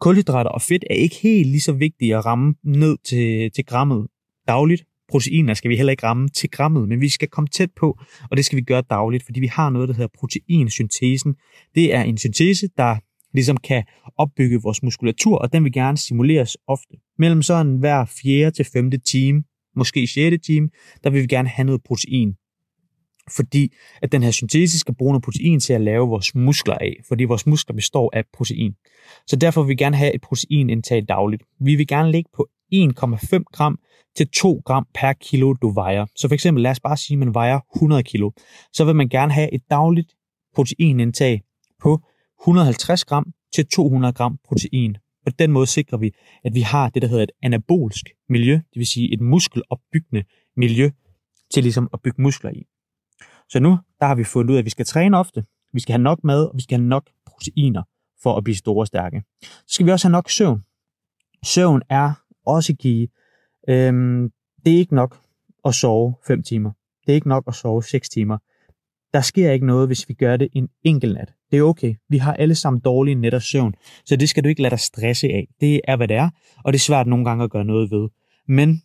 Kulhydrater 0.00 0.50
og 0.50 0.62
fedt 0.62 0.84
er 0.90 0.94
ikke 0.94 1.16
helt 1.22 1.48
lige 1.48 1.60
så 1.60 1.72
vigtige 1.72 2.16
at 2.16 2.26
ramme 2.26 2.54
ned 2.64 2.96
til, 3.04 3.50
til 3.50 3.64
grammet 3.64 4.06
dagligt. 4.48 4.84
Proteiner 5.10 5.54
skal 5.54 5.68
vi 5.68 5.76
heller 5.76 5.90
ikke 5.90 6.06
ramme 6.06 6.28
til 6.28 6.50
grammet, 6.50 6.88
men 6.88 7.00
vi 7.00 7.08
skal 7.08 7.28
komme 7.28 7.48
tæt 7.48 7.70
på, 7.76 7.98
og 8.30 8.36
det 8.36 8.44
skal 8.44 8.56
vi 8.56 8.62
gøre 8.62 8.82
dagligt, 8.90 9.24
fordi 9.24 9.40
vi 9.40 9.46
har 9.46 9.70
noget, 9.70 9.88
der 9.88 9.94
hedder 9.94 10.08
proteinsyntesen. 10.18 11.34
Det 11.74 11.94
er 11.94 12.02
en 12.02 12.18
syntese, 12.18 12.68
der 12.76 12.96
ligesom 13.34 13.56
kan 13.56 13.84
opbygge 14.16 14.62
vores 14.62 14.82
muskulatur, 14.82 15.38
og 15.38 15.52
den 15.52 15.64
vil 15.64 15.72
gerne 15.72 15.96
stimuleres 15.96 16.56
ofte. 16.66 16.94
Mellem 17.18 17.42
sådan 17.42 17.76
hver 17.76 18.04
fjerde 18.22 18.50
til 18.50 18.64
femte 18.64 18.98
time, 18.98 19.42
måske 19.76 20.06
sjette 20.06 20.38
time, 20.38 20.68
der 21.04 21.10
vil 21.10 21.22
vi 21.22 21.26
gerne 21.26 21.48
have 21.48 21.64
noget 21.66 21.82
protein 21.84 22.36
fordi 23.30 23.72
at 24.02 24.12
den 24.12 24.22
her 24.22 24.30
syntese 24.30 24.78
skal 24.78 24.94
bruge 24.94 25.12
noget 25.12 25.24
protein 25.24 25.60
til 25.60 25.72
at 25.72 25.80
lave 25.80 26.08
vores 26.08 26.34
muskler 26.34 26.74
af, 26.74 26.96
fordi 27.08 27.24
vores 27.24 27.46
muskler 27.46 27.74
består 27.74 28.10
af 28.12 28.24
protein. 28.32 28.74
Så 29.26 29.36
derfor 29.36 29.62
vil 29.62 29.68
vi 29.68 29.74
gerne 29.74 29.96
have 29.96 30.14
et 30.14 30.20
proteinindtag 30.20 31.04
dagligt. 31.08 31.42
Vi 31.60 31.74
vil 31.74 31.86
gerne 31.86 32.10
ligge 32.10 32.30
på 32.36 32.48
1,5 32.74 33.42
gram 33.52 33.78
til 34.16 34.28
2 34.28 34.62
gram 34.64 34.86
per 34.94 35.12
kilo, 35.12 35.52
du 35.52 35.70
vejer. 35.70 36.06
Så 36.16 36.28
for 36.28 36.34
eksempel, 36.34 36.62
lad 36.62 36.70
os 36.70 36.80
bare 36.80 36.96
sige, 36.96 37.14
at 37.14 37.18
man 37.18 37.34
vejer 37.34 37.60
100 37.76 38.02
kilo. 38.02 38.30
Så 38.72 38.84
vil 38.84 38.96
man 38.96 39.08
gerne 39.08 39.32
have 39.32 39.54
et 39.54 39.62
dagligt 39.70 40.14
proteinindtag 40.54 41.42
på 41.82 42.00
150 42.42 43.04
gram 43.04 43.32
til 43.54 43.66
200 43.66 44.12
gram 44.12 44.38
protein. 44.48 44.96
På 45.26 45.32
den 45.38 45.52
måde 45.52 45.66
sikrer 45.66 45.98
vi, 45.98 46.14
at 46.44 46.54
vi 46.54 46.60
har 46.60 46.88
det, 46.88 47.02
der 47.02 47.08
hedder 47.08 47.22
et 47.22 47.30
anabolsk 47.42 48.10
miljø, 48.28 48.52
det 48.52 48.76
vil 48.76 48.86
sige 48.86 49.14
et 49.14 49.20
muskelopbyggende 49.20 50.24
miljø 50.56 50.90
til 51.54 51.62
ligesom 51.62 51.88
at 51.92 52.00
bygge 52.02 52.22
muskler 52.22 52.50
i. 52.50 52.66
Så 53.48 53.60
nu, 53.60 53.78
der 54.00 54.06
har 54.06 54.14
vi 54.14 54.24
fundet 54.24 54.50
ud 54.50 54.56
af, 54.56 54.58
at 54.58 54.64
vi 54.64 54.70
skal 54.70 54.86
træne 54.86 55.18
ofte, 55.18 55.44
vi 55.72 55.80
skal 55.80 55.92
have 55.92 56.02
nok 56.02 56.24
mad, 56.24 56.44
og 56.46 56.52
vi 56.56 56.62
skal 56.62 56.78
have 56.78 56.88
nok 56.88 57.10
proteiner 57.26 57.82
for 58.22 58.36
at 58.36 58.44
blive 58.44 58.56
store 58.56 58.82
og 58.82 58.86
stærke. 58.86 59.22
Så 59.42 59.74
skal 59.74 59.86
vi 59.86 59.90
også 59.90 60.08
have 60.08 60.12
nok 60.12 60.30
søvn. 60.30 60.64
Søvn 61.44 61.82
er 61.88 62.12
også 62.46 62.74
give. 62.74 63.08
Øhm, 63.68 64.30
det 64.64 64.74
er 64.74 64.78
ikke 64.78 64.94
nok 64.94 65.20
at 65.64 65.74
sove 65.74 66.14
5 66.26 66.42
timer. 66.42 66.72
Det 67.06 67.12
er 67.12 67.14
ikke 67.14 67.28
nok 67.28 67.44
at 67.48 67.54
sove 67.54 67.82
6 67.82 68.08
timer. 68.08 68.38
Der 69.12 69.20
sker 69.20 69.52
ikke 69.52 69.66
noget, 69.66 69.88
hvis 69.88 70.08
vi 70.08 70.14
gør 70.14 70.36
det 70.36 70.48
en 70.52 70.68
enkelt 70.84 71.14
nat. 71.14 71.32
Det 71.50 71.58
er 71.58 71.62
okay. 71.62 71.94
Vi 72.08 72.18
har 72.18 72.34
alle 72.34 72.54
sammen 72.54 72.80
dårlige 72.80 73.14
net 73.14 73.34
og 73.34 73.42
søvn, 73.42 73.74
så 74.04 74.16
det 74.16 74.28
skal 74.28 74.44
du 74.44 74.48
ikke 74.48 74.62
lade 74.62 74.70
dig 74.70 74.80
stresse 74.80 75.26
af. 75.26 75.48
Det 75.60 75.80
er, 75.84 75.96
hvad 75.96 76.08
det 76.08 76.16
er, 76.16 76.30
og 76.64 76.72
det 76.72 76.78
er 76.78 76.82
svært 76.82 77.06
nogle 77.06 77.24
gange 77.24 77.44
at 77.44 77.50
gøre 77.50 77.64
noget 77.64 77.90
ved. 77.90 78.08
Men 78.48 78.82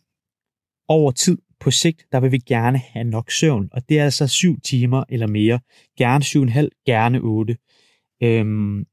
over 0.88 1.10
tid, 1.10 1.38
på 1.60 1.70
sigt, 1.70 2.04
der 2.12 2.20
vil 2.20 2.32
vi 2.32 2.38
gerne 2.38 2.78
have 2.78 3.04
nok 3.04 3.30
søvn, 3.30 3.68
og 3.72 3.82
det 3.88 3.98
er 3.98 4.04
altså 4.04 4.26
syv 4.26 4.60
timer 4.60 5.04
eller 5.08 5.26
mere. 5.26 5.60
Gerne 5.98 6.24
syv 6.24 6.42
og 6.42 6.52
halv, 6.52 6.70
gerne 6.86 7.18
otte. 7.18 7.56
Øhm, 8.22 8.84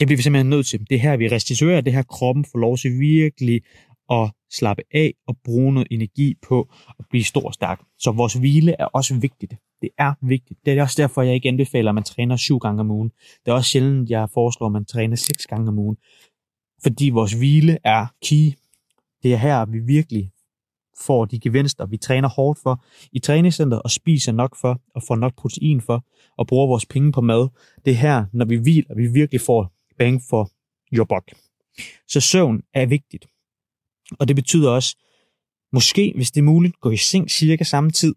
det 0.00 0.06
bliver 0.06 0.16
vi 0.16 0.22
simpelthen 0.22 0.50
nødt 0.50 0.66
til. 0.66 0.80
Det 0.90 0.94
er 0.94 0.98
her, 0.98 1.16
vi 1.16 1.28
restituerer, 1.28 1.80
det 1.80 1.92
her 1.92 2.02
kroppen 2.02 2.44
får 2.44 2.58
lov 2.58 2.76
til 2.76 2.90
virkelig 3.00 3.62
at 4.10 4.30
slappe 4.50 4.82
af 4.94 5.14
og 5.26 5.36
bruge 5.44 5.72
noget 5.72 5.88
energi 5.90 6.34
på 6.42 6.68
at 6.98 7.04
blive 7.10 7.24
stor 7.24 7.46
og 7.46 7.54
stærk. 7.54 7.80
Så 7.98 8.10
vores 8.10 8.34
hvile 8.34 8.76
er 8.78 8.84
også 8.84 9.14
vigtigt. 9.14 9.54
Det 9.82 9.90
er 9.98 10.12
vigtigt. 10.22 10.60
Det 10.64 10.78
er 10.78 10.82
også 10.82 11.02
derfor, 11.02 11.22
jeg 11.22 11.34
ikke 11.34 11.48
anbefaler, 11.48 11.90
at 11.90 11.94
man 11.94 12.04
træner 12.04 12.36
syv 12.36 12.58
gange 12.58 12.80
om 12.80 12.90
ugen. 12.90 13.08
Det 13.44 13.50
er 13.50 13.52
også 13.52 13.70
sjældent, 13.70 14.10
jeg 14.10 14.30
foreslår, 14.34 14.66
at 14.66 14.72
man 14.72 14.84
træner 14.84 15.16
seks 15.16 15.46
gange 15.46 15.68
om 15.68 15.78
ugen. 15.78 15.96
Fordi 16.82 17.10
vores 17.10 17.32
hvile 17.32 17.78
er 17.84 18.06
key. 18.22 18.52
Det 19.22 19.32
er 19.32 19.36
her, 19.36 19.64
vi 19.64 19.78
virkelig 19.78 20.30
får 21.06 21.24
de 21.24 21.40
gevinster, 21.40 21.86
vi 21.86 21.96
træner 21.96 22.28
hårdt 22.28 22.58
for 22.62 22.84
i 23.12 23.18
træningscenteret 23.18 23.82
og 23.82 23.90
spiser 23.90 24.32
nok 24.32 24.56
for 24.56 24.80
og 24.94 25.02
får 25.02 25.16
nok 25.16 25.36
protein 25.36 25.80
for 25.80 26.04
og 26.38 26.46
bruger 26.46 26.66
vores 26.66 26.86
penge 26.86 27.12
på 27.12 27.20
mad. 27.20 27.48
Det 27.84 27.90
er 27.90 27.96
her, 27.96 28.24
når 28.32 28.44
vi 28.44 28.56
hviler, 28.56 28.94
vi 28.94 29.06
virkelig 29.06 29.40
får 29.40 29.72
bang 29.98 30.22
for 30.30 30.50
your 30.92 31.04
buck. 31.04 31.34
Så 32.08 32.20
søvn 32.20 32.62
er 32.74 32.86
vigtigt. 32.86 33.26
Og 34.18 34.28
det 34.28 34.36
betyder 34.36 34.70
også, 34.70 34.96
måske, 35.72 36.12
hvis 36.16 36.30
det 36.30 36.40
er 36.40 36.44
muligt, 36.44 36.80
gå 36.80 36.90
i 36.90 36.96
seng 36.96 37.30
cirka 37.30 37.64
samme 37.64 37.90
tid 37.90 38.14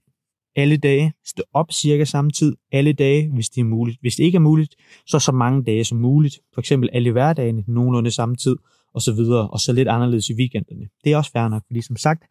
alle 0.55 0.77
dage, 0.77 1.13
stå 1.25 1.43
op 1.53 1.71
cirka 1.71 2.05
samme 2.05 2.31
tid 2.31 2.55
alle 2.71 2.93
dage, 2.93 3.31
hvis 3.33 3.49
det 3.49 3.61
er 3.61 3.65
muligt. 3.65 3.97
Hvis 4.01 4.15
det 4.15 4.23
ikke 4.23 4.35
er 4.35 4.39
muligt, 4.39 4.75
så 5.07 5.19
så 5.19 5.31
mange 5.31 5.63
dage 5.63 5.85
som 5.85 5.97
muligt. 5.97 6.39
For 6.53 6.61
eksempel 6.61 6.89
alle 6.93 7.11
hverdagene, 7.11 7.63
nogenlunde 7.67 8.11
samme 8.11 8.35
tid, 8.35 8.55
og 8.93 9.01
så 9.01 9.13
videre, 9.13 9.49
og 9.49 9.59
så 9.59 9.73
lidt 9.73 9.87
anderledes 9.87 10.29
i 10.29 10.33
weekenderne. 10.33 10.89
Det 11.03 11.11
er 11.11 11.17
også 11.17 11.31
fair 11.31 11.47
nok, 11.47 11.63
fordi 11.67 11.81
som 11.81 11.95
sagt, 11.95 12.23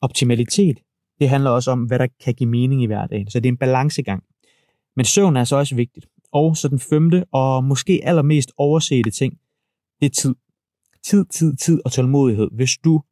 optimalitet, 0.00 0.78
det 1.20 1.28
handler 1.28 1.50
også 1.50 1.70
om, 1.70 1.82
hvad 1.82 1.98
der 1.98 2.06
kan 2.24 2.34
give 2.34 2.50
mening 2.50 2.82
i 2.82 2.86
hverdagen. 2.86 3.30
Så 3.30 3.40
det 3.40 3.48
er 3.48 3.52
en 3.52 3.56
balancegang. 3.56 4.22
Men 4.96 5.04
søvn 5.04 5.36
er 5.36 5.44
så 5.44 5.56
også 5.56 5.74
vigtigt. 5.74 6.06
Og 6.32 6.56
så 6.56 6.68
den 6.68 6.78
femte, 6.78 7.24
og 7.32 7.64
måske 7.64 8.00
allermest 8.04 8.52
oversete 8.56 9.10
ting, 9.10 9.38
det 10.00 10.06
er 10.06 10.10
tid. 10.10 10.34
Tid, 11.10 11.24
tid, 11.24 11.56
tid 11.56 11.80
og 11.84 11.92
tålmodighed. 11.92 12.48
Hvis 12.52 12.70
du 12.84 13.02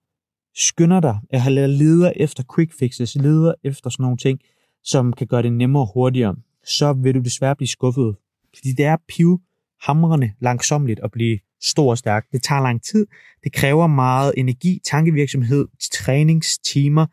skynder 0.57 1.01
dig, 1.01 1.19
at 1.31 1.53
leder 1.53 2.13
efter 2.17 2.43
quick 2.55 2.79
fixes, 2.79 3.15
leder 3.15 3.55
efter 3.65 3.91
sådan 3.91 4.03
nogle 4.03 4.17
ting, 4.17 4.41
som 4.85 5.13
kan 5.13 5.27
gøre 5.27 5.43
det 5.43 5.53
nemmere 5.53 5.83
og 5.83 5.93
hurtigere, 5.95 6.37
så 6.65 6.93
vil 6.93 7.15
du 7.15 7.21
desværre 7.21 7.57
blive 7.57 7.69
skuffet. 7.69 8.17
Fordi 8.57 8.73
det 8.73 8.85
er 8.85 8.97
piv 9.09 9.41
hamrende 9.83 10.33
langsomligt 10.41 11.01
at 11.01 11.11
blive 11.11 11.39
stor 11.63 11.91
og 11.91 11.99
stærk. 11.99 12.27
Det 12.33 12.43
tager 12.43 12.63
lang 12.63 12.83
tid. 12.83 13.07
Det 13.45 13.53
kræver 13.53 13.87
meget 13.87 14.35
energi, 14.37 14.81
tankevirksomhed, 14.85 15.69
træningstimer, 15.93 17.07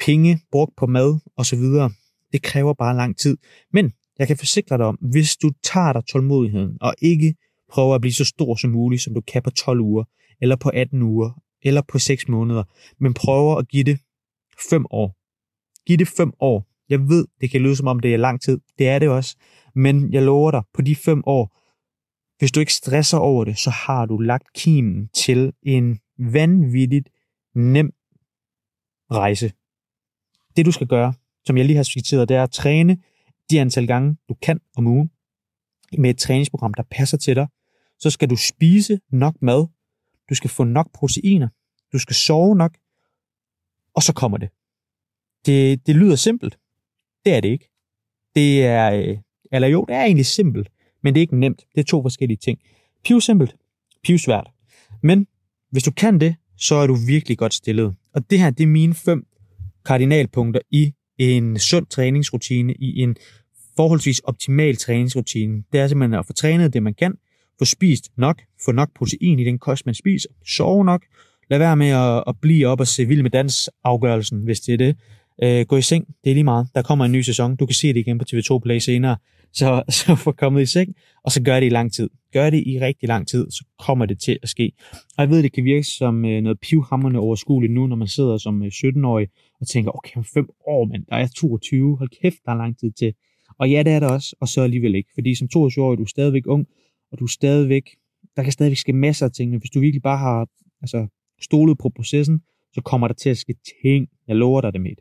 penge 0.00 0.40
brugt 0.52 0.76
på 0.76 0.86
mad 0.86 1.18
osv. 1.36 1.62
Det 2.32 2.42
kræver 2.42 2.74
bare 2.74 2.96
lang 2.96 3.18
tid. 3.18 3.36
Men 3.72 3.92
jeg 4.18 4.26
kan 4.26 4.36
forsikre 4.36 4.78
dig 4.78 4.86
om, 4.86 4.98
hvis 5.00 5.36
du 5.36 5.50
tager 5.62 5.92
dig 5.92 6.02
tålmodigheden 6.06 6.78
og 6.80 6.94
ikke 7.02 7.34
prøver 7.70 7.94
at 7.94 8.00
blive 8.00 8.14
så 8.14 8.24
stor 8.24 8.56
som 8.56 8.70
muligt, 8.70 9.02
som 9.02 9.14
du 9.14 9.20
kan 9.20 9.42
på 9.42 9.50
12 9.50 9.80
uger, 9.80 10.04
eller 10.40 10.56
på 10.56 10.68
18 10.68 11.02
uger, 11.02 11.40
eller 11.62 11.82
på 11.82 11.98
6 11.98 12.28
måneder, 12.28 12.64
men 12.98 13.14
prøver 13.14 13.56
at 13.56 13.68
give 13.68 13.84
det 13.84 13.98
5 14.70 14.86
år. 14.90 15.16
Giv 15.86 15.98
det 15.98 16.08
5 16.08 16.32
år. 16.40 16.66
Jeg 16.88 17.08
ved, 17.08 17.26
det 17.40 17.50
kan 17.50 17.60
lyde 17.60 17.76
som 17.76 17.86
om 17.86 18.00
det 18.00 18.14
er 18.14 18.18
lang 18.18 18.40
tid. 18.40 18.60
Det 18.78 18.88
er 18.88 18.98
det 18.98 19.08
også. 19.08 19.36
Men 19.74 20.12
jeg 20.12 20.22
lover 20.22 20.50
dig, 20.50 20.62
på 20.74 20.82
de 20.82 20.96
5 20.96 21.22
år, 21.26 21.56
hvis 22.38 22.52
du 22.52 22.60
ikke 22.60 22.72
stresser 22.72 23.18
over 23.18 23.44
det, 23.44 23.58
så 23.58 23.70
har 23.70 24.06
du 24.06 24.18
lagt 24.18 24.52
kimen 24.52 25.08
til 25.08 25.52
en 25.62 25.98
vanvittigt 26.18 27.08
nem 27.54 27.92
rejse. 29.10 29.52
Det 30.56 30.66
du 30.66 30.72
skal 30.72 30.86
gøre, 30.86 31.14
som 31.44 31.56
jeg 31.56 31.64
lige 31.64 31.76
har 31.76 31.82
skitseret, 31.82 32.28
det 32.28 32.36
er 32.36 32.42
at 32.42 32.50
træne 32.50 32.98
de 33.50 33.60
antal 33.60 33.86
gange, 33.86 34.16
du 34.28 34.34
kan 34.34 34.60
om 34.76 34.86
ugen, 34.86 35.10
med 35.98 36.10
et 36.10 36.18
træningsprogram, 36.18 36.74
der 36.74 36.82
passer 36.90 37.18
til 37.18 37.36
dig. 37.36 37.46
Så 38.00 38.10
skal 38.10 38.30
du 38.30 38.36
spise 38.36 39.00
nok 39.10 39.42
mad, 39.42 39.66
du 40.28 40.34
skal 40.34 40.50
få 40.50 40.64
nok 40.64 40.92
proteiner, 40.94 41.48
du 41.92 41.98
skal 41.98 42.14
sove 42.14 42.56
nok, 42.56 42.76
og 43.94 44.02
så 44.02 44.12
kommer 44.12 44.38
det. 44.38 44.48
Det, 45.46 45.86
det 45.86 45.96
lyder 45.96 46.16
simpelt. 46.16 46.58
Det 47.24 47.34
er 47.34 47.40
det 47.40 47.48
ikke. 47.48 47.70
Det 48.34 48.66
er, 48.66 48.92
øh, 48.92 49.18
eller 49.52 49.68
jo, 49.68 49.84
det 49.88 49.96
er 49.96 50.04
egentlig 50.04 50.26
simpelt, 50.26 50.68
men 51.02 51.14
det 51.14 51.20
er 51.20 51.22
ikke 51.22 51.38
nemt. 51.38 51.64
Det 51.74 51.80
er 51.80 51.84
to 51.84 52.02
forskellige 52.02 52.38
ting. 52.38 52.58
Piv 53.04 53.20
simpelt, 53.20 53.56
piv 54.04 54.18
svært. 54.18 54.50
Men 55.02 55.26
hvis 55.70 55.82
du 55.82 55.90
kan 55.90 56.20
det, 56.20 56.36
så 56.56 56.74
er 56.74 56.86
du 56.86 56.94
virkelig 56.94 57.38
godt 57.38 57.54
stillet. 57.54 57.94
Og 58.14 58.30
det 58.30 58.38
her, 58.38 58.50
det 58.50 58.62
er 58.62 58.68
mine 58.68 58.94
fem 58.94 59.26
kardinalpunkter 59.84 60.60
i 60.70 60.94
en 61.18 61.58
sund 61.58 61.86
træningsrutine, 61.86 62.74
i 62.74 63.02
en 63.02 63.16
forholdsvis 63.76 64.18
optimal 64.18 64.76
træningsrutine. 64.76 65.64
Det 65.72 65.80
er 65.80 65.88
simpelthen 65.88 66.18
at 66.18 66.26
få 66.26 66.32
trænet 66.32 66.72
det, 66.72 66.82
man 66.82 66.94
kan, 66.94 67.18
få 67.60 67.64
spist 67.64 68.10
nok, 68.16 68.42
få 68.64 68.72
nok 68.72 68.88
protein 68.94 69.38
i 69.38 69.44
den 69.44 69.58
kost, 69.58 69.86
man 69.86 69.94
spiser, 69.94 70.28
sove 70.46 70.84
nok, 70.84 71.02
lad 71.50 71.58
være 71.58 71.76
med 71.76 71.88
at, 71.88 72.24
at 72.26 72.34
blive 72.40 72.66
op 72.66 72.80
og 72.80 72.86
se 72.86 73.04
vild 73.04 73.22
med 73.22 73.30
dans 73.30 73.70
afgørelsen, 73.84 74.38
hvis 74.38 74.60
det 74.60 74.72
er 74.72 74.78
det. 74.78 74.96
Øh, 75.42 75.66
gå 75.66 75.76
i 75.76 75.82
seng, 75.82 76.06
det 76.24 76.30
er 76.30 76.34
lige 76.34 76.44
meget. 76.44 76.68
Der 76.74 76.82
kommer 76.82 77.04
en 77.04 77.12
ny 77.12 77.20
sæson. 77.20 77.56
Du 77.56 77.66
kan 77.66 77.74
se 77.74 77.88
det 77.88 77.96
igen 77.96 78.18
på 78.18 78.24
TV2 78.32 78.58
Play 78.58 78.78
senere. 78.78 79.16
Så, 79.52 79.82
så 79.98 80.14
få 80.14 80.32
kommet 80.32 80.62
i 80.62 80.66
seng, 80.66 80.94
og 81.24 81.32
så 81.32 81.42
gør 81.42 81.60
det 81.60 81.66
i 81.66 81.70
lang 81.70 81.92
tid. 81.92 82.10
Gør 82.32 82.50
det 82.50 82.62
i 82.66 82.78
rigtig 82.80 83.08
lang 83.08 83.28
tid, 83.28 83.50
så 83.50 83.64
kommer 83.78 84.06
det 84.06 84.20
til 84.20 84.38
at 84.42 84.48
ske. 84.48 84.72
Og 84.92 85.22
jeg 85.22 85.30
ved, 85.30 85.42
det 85.42 85.52
kan 85.52 85.64
virke 85.64 85.84
som 85.84 86.24
øh, 86.24 86.42
noget 86.42 86.60
pivhammerne 86.60 87.18
overskueligt 87.18 87.72
nu, 87.72 87.86
når 87.86 87.96
man 87.96 88.08
sidder 88.08 88.38
som 88.38 88.62
øh, 88.62 88.68
17-årig 88.74 89.28
og 89.60 89.66
tænker, 89.66 89.90
okay, 89.96 90.16
om 90.16 90.24
fem 90.24 90.48
år, 90.66 90.84
mand, 90.84 91.04
der 91.08 91.16
er 91.16 91.28
22, 91.36 91.96
hold 91.96 92.10
kæft, 92.22 92.36
der 92.44 92.52
er 92.52 92.56
lang 92.56 92.78
tid 92.78 92.92
til. 92.92 93.12
Og 93.58 93.70
ja, 93.70 93.82
det 93.82 93.92
er 93.92 94.00
det 94.00 94.10
også, 94.10 94.36
og 94.40 94.48
så 94.48 94.62
alligevel 94.62 94.94
ikke. 94.94 95.10
Fordi 95.14 95.34
som 95.34 95.48
22-årig, 95.56 95.98
du 95.98 96.02
er 96.02 96.06
stadigvæk 96.06 96.42
ung, 96.46 96.66
og 97.12 97.18
du 97.18 97.24
er 97.24 97.28
stadigvæk, 97.28 97.90
der 98.36 98.42
kan 98.42 98.52
stadigvæk 98.52 98.76
ske 98.76 98.92
masser 98.92 99.26
af 99.26 99.32
ting. 99.32 99.58
Hvis 99.58 99.70
du 99.70 99.80
virkelig 99.80 100.02
bare 100.02 100.18
har 100.18 100.48
altså, 100.82 101.06
stolet 101.40 101.78
på 101.78 101.88
processen, 101.88 102.40
så 102.72 102.80
kommer 102.82 103.08
der 103.08 103.14
til 103.14 103.30
at 103.30 103.38
ske 103.38 103.54
ting. 103.82 104.08
Jeg 104.28 104.36
lover 104.36 104.60
dig 104.60 104.72
det 104.72 104.80
med 104.80 104.94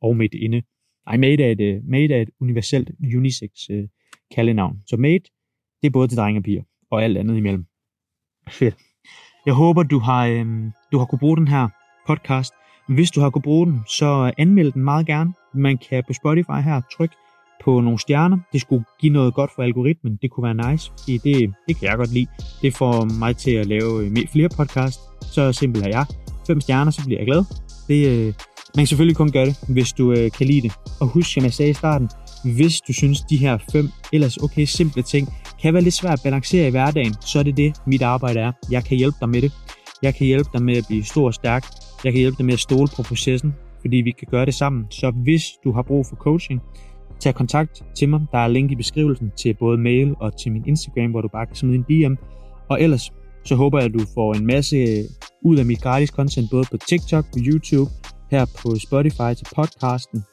Og 0.00 0.16
med 0.16 0.34
inde. 0.34 0.62
Nej, 1.06 1.16
Mate 1.16 1.44
er 1.44 1.52
et, 1.52 1.60
øh, 1.60 1.80
Mate 1.84 2.14
er 2.14 2.22
et 2.22 2.30
universelt 2.40 2.90
unisex 3.16 3.50
uh, 3.70 3.84
kaldenavn. 4.34 4.82
Så 4.86 4.96
Mate, 4.96 5.24
det 5.82 5.86
er 5.86 5.90
både 5.90 6.08
til 6.08 6.18
drenge 6.18 6.40
og 6.40 6.44
piger, 6.44 6.62
og 6.90 7.04
alt 7.04 7.18
andet 7.18 7.36
imellem. 7.36 7.64
Fedt. 8.48 8.76
Jeg 9.46 9.54
håber, 9.54 9.82
du 9.82 9.98
har, 9.98 10.26
øhm, 10.26 10.70
du 10.92 10.98
har 10.98 11.04
kunne 11.06 11.18
bruge 11.18 11.36
den 11.36 11.48
her 11.48 11.68
podcast. 12.06 12.52
Hvis 12.88 13.10
du 13.10 13.20
har 13.20 13.30
kunne 13.30 13.42
bruge 13.42 13.66
den, 13.66 13.80
så 13.98 14.32
anmeld 14.38 14.72
den 14.72 14.84
meget 14.84 15.06
gerne. 15.06 15.32
Man 15.54 15.78
kan 15.78 16.04
på 16.06 16.12
Spotify 16.12 16.60
her 16.64 16.80
trykke 16.92 17.14
på 17.68 17.80
nogle 17.80 17.98
stjerner. 17.98 18.38
Det 18.52 18.60
skulle 18.60 18.84
give 19.00 19.12
noget 19.12 19.34
godt 19.34 19.50
for 19.54 19.62
algoritmen. 19.62 20.18
Det 20.22 20.30
kunne 20.30 20.44
være 20.48 20.70
nice, 20.70 20.92
fordi 20.98 21.18
det, 21.18 21.54
det 21.68 21.76
kan 21.78 21.88
jeg 21.88 21.96
godt 21.96 22.12
lide. 22.12 22.26
Det 22.62 22.76
får 22.76 23.04
mig 23.04 23.36
til 23.36 23.50
at 23.50 23.66
lave 23.66 24.04
øh, 24.04 24.26
flere 24.32 24.48
podcast. 24.48 25.00
Så 25.34 25.52
simpelt 25.52 25.84
er 25.86 25.88
jeg. 25.88 26.06
Fem 26.46 26.60
stjerner, 26.60 26.90
så 26.90 27.02
bliver 27.04 27.20
jeg 27.20 27.26
glad. 27.26 27.44
Det, 27.88 28.00
øh, 28.08 28.26
man 28.74 28.80
kan 28.82 28.86
selvfølgelig 28.86 29.16
kun 29.16 29.30
gøre 29.32 29.46
det, 29.46 29.56
hvis 29.68 29.92
du 29.92 30.12
øh, 30.12 30.30
kan 30.30 30.46
lide 30.46 30.62
det. 30.62 30.72
Og 31.00 31.06
husk, 31.06 31.32
som 31.32 31.42
jeg 31.42 31.52
sagde 31.52 31.70
i 31.70 31.74
starten, 31.74 32.08
hvis 32.56 32.80
du 32.80 32.92
synes, 32.92 33.20
de 33.20 33.36
her 33.36 33.58
fem 33.72 33.88
ellers 34.12 34.36
okay 34.36 34.64
simple 34.64 35.02
ting 35.02 35.28
kan 35.62 35.74
være 35.74 35.82
lidt 35.82 35.94
svært 35.94 36.12
at 36.12 36.20
balancere 36.24 36.68
i 36.68 36.70
hverdagen, 36.70 37.14
så 37.20 37.38
er 37.38 37.42
det 37.42 37.56
det, 37.56 37.72
mit 37.86 38.02
arbejde 38.02 38.40
er. 38.40 38.52
Jeg 38.70 38.84
kan 38.84 38.96
hjælpe 38.96 39.16
dig 39.20 39.28
med 39.28 39.42
det. 39.42 39.52
Jeg 40.02 40.14
kan 40.14 40.26
hjælpe 40.26 40.50
dig 40.52 40.62
med 40.62 40.76
at 40.76 40.84
blive 40.88 41.04
stor 41.04 41.26
og 41.26 41.34
stærk. 41.34 41.64
Jeg 42.04 42.12
kan 42.12 42.20
hjælpe 42.20 42.36
dig 42.38 42.46
med 42.46 42.54
at 42.54 42.60
stole 42.60 42.88
på 42.96 43.02
processen, 43.02 43.54
fordi 43.80 43.96
vi 43.96 44.10
kan 44.10 44.28
gøre 44.30 44.46
det 44.46 44.54
sammen. 44.54 44.86
Så 44.90 45.10
hvis 45.10 45.44
du 45.64 45.72
har 45.72 45.82
brug 45.82 46.06
for 46.06 46.16
coaching, 46.16 46.60
tag 47.20 47.34
kontakt 47.34 47.84
til 47.94 48.08
mig. 48.08 48.20
Der 48.32 48.38
er 48.38 48.48
link 48.48 48.70
i 48.70 48.74
beskrivelsen 48.74 49.32
til 49.36 49.54
både 49.54 49.78
mail 49.78 50.14
og 50.20 50.38
til 50.40 50.52
min 50.52 50.62
Instagram, 50.66 51.10
hvor 51.10 51.20
du 51.20 51.28
bare 51.28 51.46
kan 51.46 51.56
smide 51.56 51.74
en 51.76 51.82
DM. 51.82 52.14
Og 52.68 52.82
ellers 52.82 53.12
så 53.44 53.54
håber 53.54 53.78
jeg, 53.78 53.86
at 53.86 53.94
du 53.94 54.04
får 54.14 54.34
en 54.34 54.46
masse 54.46 54.76
øh, 54.76 55.04
ud 55.44 55.56
af 55.58 55.66
mit 55.66 55.82
gratis 55.82 56.08
content, 56.08 56.50
både 56.50 56.64
på 56.70 56.76
TikTok, 56.88 57.24
på 57.24 57.38
YouTube, 57.38 57.90
her 58.30 58.44
på 58.62 58.74
Spotify 58.74 59.34
til 59.36 59.46
podcasten, 59.56 60.24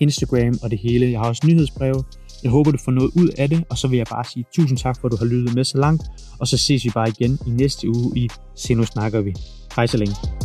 Instagram 0.00 0.54
og 0.62 0.70
det 0.70 0.78
hele. 0.78 1.10
Jeg 1.10 1.20
har 1.20 1.28
også 1.28 1.42
nyhedsbreve. 1.46 2.04
Jeg 2.42 2.50
håber, 2.50 2.70
du 2.70 2.78
får 2.84 2.92
noget 2.92 3.10
ud 3.16 3.28
af 3.38 3.48
det, 3.48 3.64
og 3.70 3.78
så 3.78 3.88
vil 3.88 3.96
jeg 3.96 4.06
bare 4.10 4.24
sige 4.24 4.44
tusind 4.54 4.78
tak 4.78 5.00
for, 5.00 5.08
at 5.08 5.12
du 5.12 5.16
har 5.16 5.26
lyttet 5.26 5.54
med 5.54 5.64
så 5.64 5.78
langt, 5.78 6.02
og 6.40 6.46
så 6.46 6.56
ses 6.56 6.84
vi 6.84 6.90
bare 6.94 7.08
igen 7.08 7.38
i 7.46 7.50
næste 7.50 7.88
uge 7.88 8.18
i 8.18 8.28
Se 8.56 8.74
nu 8.74 8.84
snakker 8.84 9.20
vi. 9.20 9.34
Hej 9.76 9.86
så 9.86 9.96
længe. 9.96 10.43